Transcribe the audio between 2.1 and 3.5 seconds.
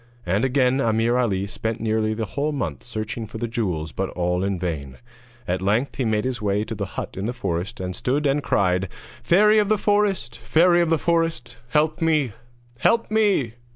the whole month searching for the